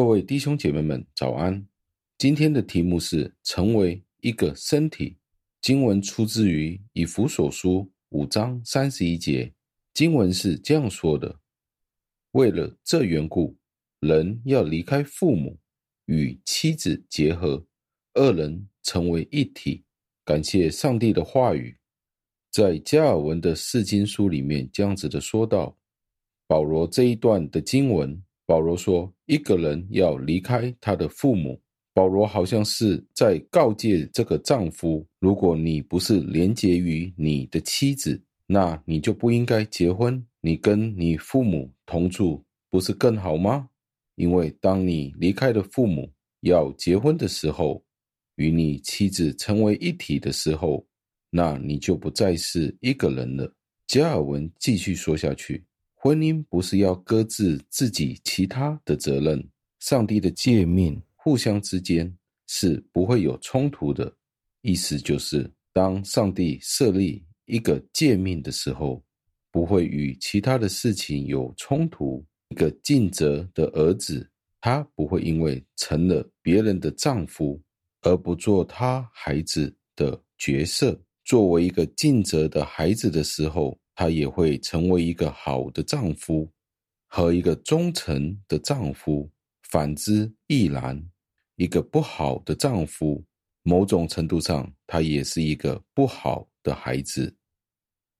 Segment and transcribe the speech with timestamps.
[0.00, 1.62] 各位弟兄姐妹们，早安！
[2.16, 5.18] 今天的题目是成为一个身体。
[5.60, 9.52] 经文出自于以弗所书五章三十一节，
[9.92, 11.38] 经文是这样说的：
[12.30, 13.54] 为了这缘故，
[14.00, 15.58] 人要离开父母，
[16.06, 17.62] 与妻子结合，
[18.14, 19.84] 二人成为一体。
[20.24, 21.76] 感谢上帝的话语，
[22.50, 25.76] 在加尔文的释经书里面这样子的说道。
[26.46, 31.62] 保罗这一段的经文，保罗说一个人要离开他的父母。
[31.94, 40.20] 保罗好像是在告诫这个丈夫：如果你不是连结于你的妻子，那你就不应该结婚。
[40.40, 43.68] 你跟你父母同住，不是更好吗？
[44.16, 46.10] 因为当你离开了父母，
[46.40, 47.80] 要结婚的时候，
[48.34, 50.84] 与你妻子成为一体的时候，
[51.30, 53.54] 那你就不再是一个人了。
[53.86, 55.62] 加尔文继续说下去。
[56.02, 59.46] 婚姻不是要搁置自己其他的责任，
[59.80, 62.10] 上帝的诫命互相之间
[62.46, 64.10] 是不会有冲突的。
[64.62, 69.04] 意思就是，当上帝设立一个诫命的时候，
[69.50, 72.24] 不会与其他的事情有冲突。
[72.48, 74.26] 一个尽责的儿子，
[74.58, 77.60] 他不会因为成了别人的丈夫
[78.00, 80.98] 而不做他孩子的角色。
[81.26, 86.50] 作为一个尽责的孩子的时候，他也会成为一个好的丈夫
[87.06, 89.30] 和一个忠诚的丈夫，
[89.64, 90.98] 反之亦然。
[91.56, 93.22] 一个不好的丈夫，
[93.62, 97.36] 某种程度上，他也是一个不好的孩子。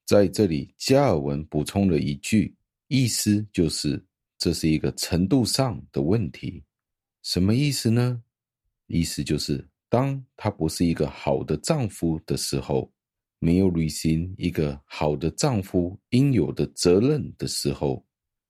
[0.04, 2.54] 在这里，加尔文补充了一句，
[2.88, 4.04] 意思就是
[4.36, 6.62] 这是一个程度上的问题。
[7.22, 8.22] 什么意思呢？
[8.86, 12.92] 意思就是，当他不是一个好的丈夫的时候。
[13.40, 18.06] 没有履行一个好的丈夫应有的责任的时候，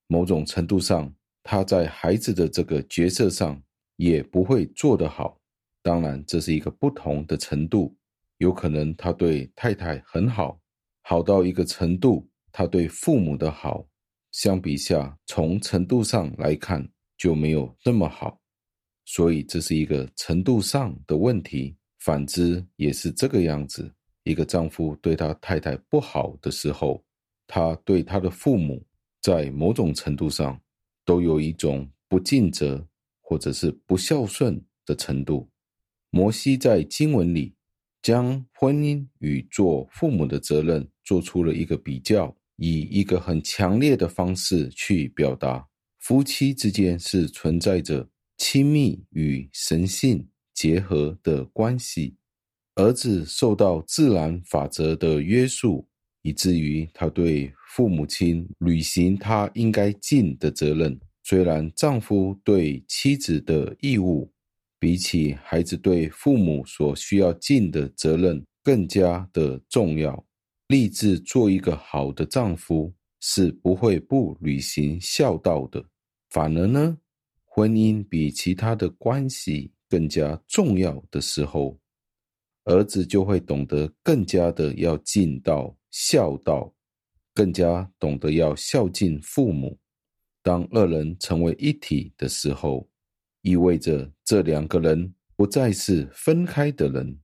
[0.08, 1.10] 某种程度上，
[1.42, 3.60] 他在孩子的这个角色上
[3.96, 5.40] 也不会做得好。
[5.82, 7.96] 当然，这是一个不同的程度。
[8.38, 10.60] 有可能他对太太很好，
[11.02, 13.86] 好到一个程度，他对父母的好，
[14.32, 16.86] 相比下，从程度上来看
[17.16, 18.40] 就没有那么好。
[19.04, 21.76] 所以，这是一个程度上的问题。
[21.98, 23.92] 反之，也是这个样子。
[24.30, 27.04] 一个丈夫对他太太不好的时候，
[27.48, 28.80] 他对他的父母
[29.20, 30.58] 在某种程度上
[31.04, 32.86] 都有一种不尽责
[33.20, 35.48] 或者是不孝顺的程度。
[36.10, 37.54] 摩西在经文里
[38.02, 45.66] 将婚姻与做父母的责任做出了一个比较，以一个很强烈的方式去表达
[45.98, 52.16] 夫妻之间是存在着亲密与神性结合的关系。
[52.80, 55.86] 儿子受到自然法则的约束，
[56.22, 60.98] 以至于他对父母亲履行他应该尽的责任。
[61.22, 64.32] 虽然丈夫对妻子的义务，
[64.78, 70.24] 比起孩子对父母所需要尽的责任更加的重要，
[70.68, 75.84] 立志做一个好的丈夫是不会不履行孝道的。
[76.30, 76.96] 反而呢，
[77.44, 81.78] 婚姻比其他的关系更加重要的时候。
[82.70, 86.72] 儿子就会懂得更加的要尽到孝道，
[87.34, 89.76] 更加懂得要孝敬父母。
[90.40, 92.88] 当二人成为一体的时候，
[93.42, 97.18] 意味着这两个人不再是分开的人，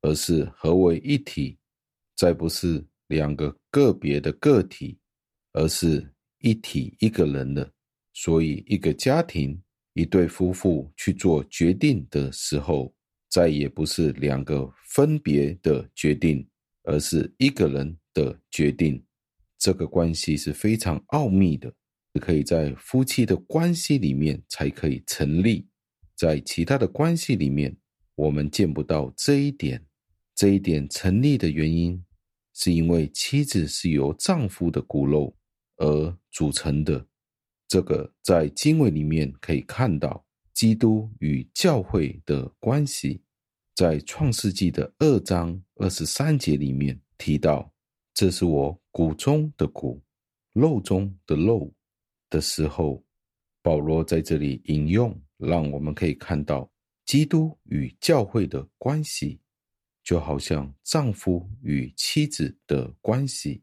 [0.00, 1.58] 而是合为一体，
[2.16, 4.98] 再不是两个个别的个体，
[5.52, 7.70] 而是一体一个人了。
[8.14, 12.95] 所以，一个家庭，一对夫妇去做决定的时候，
[13.36, 16.48] 再也不是两个分别的决定，
[16.84, 19.04] 而是一个人的决定。
[19.58, 21.70] 这个关系是非常奥秘的，
[22.14, 25.68] 只可以在夫妻的关系里面才可以成立，
[26.16, 27.76] 在其他的关系里面，
[28.14, 29.86] 我们见不到这一点。
[30.34, 32.02] 这一点成立的原因，
[32.54, 35.36] 是因为妻子是由丈夫的骨肉
[35.76, 37.06] 而组成的。
[37.68, 40.24] 这个在经文里面可以看到，
[40.54, 43.20] 基督与教会的关系。
[43.76, 47.70] 在创世纪的二章二十三节里面提到，
[48.14, 50.02] 这是我骨中的骨，
[50.54, 51.70] 肉中的肉
[52.30, 53.04] 的时候，
[53.60, 56.66] 保罗在这里引用，让我们可以看到
[57.04, 59.38] 基督与教会的关系，
[60.02, 63.62] 就好像丈夫与妻子的关系，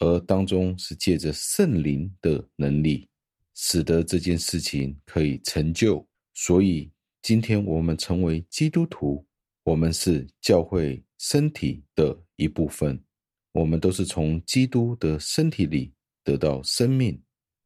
[0.00, 3.08] 而当中是借着圣灵的能力，
[3.54, 6.06] 使得这件事情可以成就。
[6.34, 6.92] 所以
[7.22, 9.26] 今天我们成为基督徒。
[9.66, 13.02] 我们是教会身体的一部分，
[13.50, 15.92] 我们都是从基督的身体里
[16.22, 17.20] 得到生命。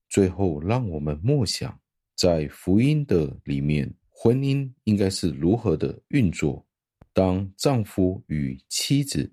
[0.09, 1.79] 最后，让我们默想
[2.17, 6.67] 在福音的里面，婚姻应该是如何的运作？
[7.13, 9.31] 当丈夫与妻子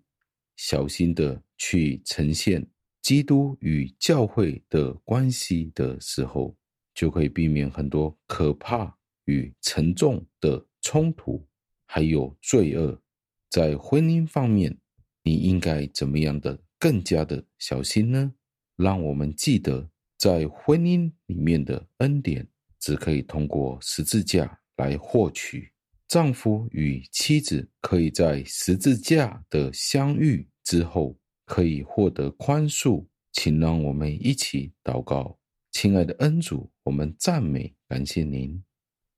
[0.58, 2.68] 小心的去呈现
[3.02, 6.54] 基督与教会的关系的时候，
[6.94, 8.94] 就可以避免很多可怕
[9.24, 11.47] 与沉重的冲突，
[11.88, 13.02] 还有罪恶。
[13.50, 14.78] 在婚姻方面，
[15.24, 18.32] 你应该怎么样的更加的小心呢？
[18.76, 22.48] 让我们记得，在婚姻里面的恩典，
[22.80, 25.72] 只可以通过十字架来获取。
[26.08, 33.06] 丈夫与妻子可以在十字架的相遇之后，可以获得宽恕。
[33.34, 35.38] 请让我们一起祷告，
[35.72, 38.67] 亲爱的恩主，我们赞美感谢您。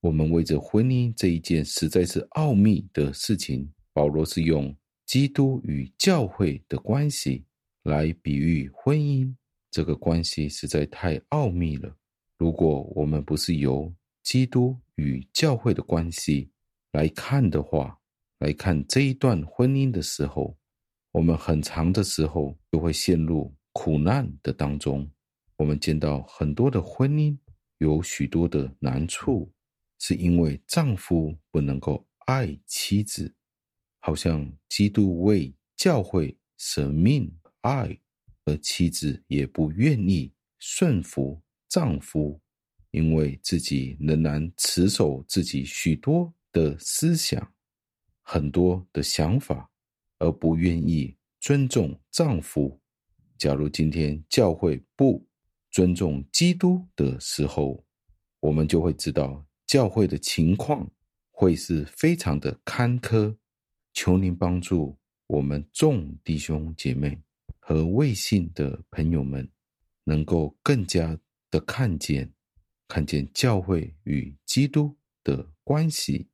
[0.01, 4.73] 我们为着婚姻这一件实在是奥秘的事情，保罗是用
[5.05, 7.43] 基督与教会的关系
[7.83, 9.33] 来比喻婚姻。
[9.71, 11.93] 这个关系实在太奥秘了。
[12.37, 13.93] 如果我们不是由
[14.23, 16.49] 基督与教会的关系，
[16.93, 17.99] 来看的话，
[18.39, 20.57] 来看这一段婚姻的时候，
[21.11, 25.07] 我们很长的时候就会陷入苦难的当中。
[25.57, 27.37] 我们见到很多的婚姻
[27.79, 29.51] 有许多的难处，
[29.99, 33.31] 是因为丈夫不能够爱妻子，
[33.99, 37.31] 好像基督为教会舍命
[37.61, 37.95] 爱，
[38.45, 42.41] 而妻子也不愿意顺服丈夫，
[42.89, 46.33] 因为自己仍然持守自己许多。
[46.51, 47.53] 的思想，
[48.23, 49.69] 很多的想法，
[50.17, 52.81] 而不愿意尊重丈夫。
[53.37, 55.23] 假如今天教会不
[55.69, 57.85] 尊重基督的时候，
[58.39, 60.89] 我们就会知道教会的情况
[61.29, 63.37] 会是非常的坎坷。
[63.93, 67.21] 求您帮助我们众弟兄姐妹
[67.59, 69.47] 和未信的朋友们，
[70.03, 71.15] 能够更加
[71.51, 72.33] 的看见，
[72.87, 76.27] 看见教会与基督的关系。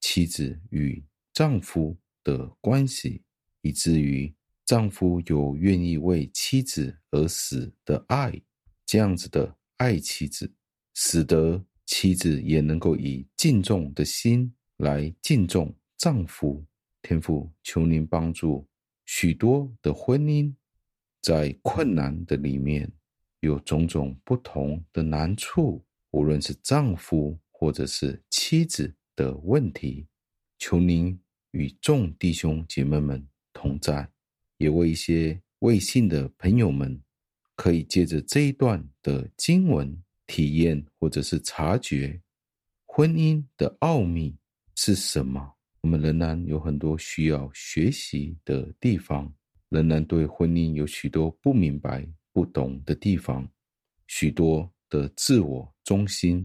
[0.00, 1.02] 妻子与
[1.32, 3.22] 丈夫的关系，
[3.62, 4.34] 以至于
[4.66, 8.42] 丈夫有愿意为妻子而死的爱，
[8.84, 10.52] 这样子的爱妻子，
[10.92, 16.64] 使得妻子也能够以敬重的心来敬重丈夫。
[17.02, 18.66] 天父，求您帮助
[19.06, 20.54] 许多的婚姻，
[21.20, 22.90] 在困难的里面
[23.40, 28.94] 有种种不同的难处，无论是丈夫或者是妻子。
[29.16, 30.08] 的问题，
[30.58, 31.16] 求您
[31.52, 34.10] 与众弟兄姐妹们同在，
[34.56, 37.00] 也为一些未信的朋友们，
[37.54, 39.96] 可以借着这一段的经文
[40.34, 42.20] 体验，或者是察觉
[42.86, 44.36] 婚姻的奥秘
[44.74, 45.54] 是什么。
[45.80, 49.32] 我们仍然有很多需要学习的地方，
[49.68, 53.48] 仍然对婚姻有许多不明白、不懂的地方，
[54.08, 56.44] 许多的自我中心。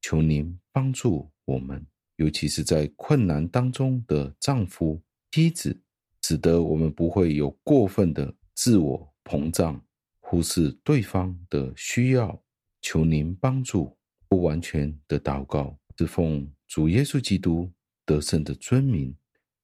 [0.00, 1.84] 求您帮助我们。
[2.16, 5.02] 尤其是在困难当中的丈夫、
[5.32, 5.76] 妻子，
[6.22, 9.84] 使得我们不会有过分的自我膨胀，
[10.20, 12.43] 忽视对方的需要。
[12.86, 13.96] 求您帮助，
[14.28, 17.72] 不完全的祷告，是奉主耶稣基督
[18.04, 19.16] 得胜的尊名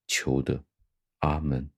[0.07, 0.65] 求的，
[1.19, 1.71] 阿门。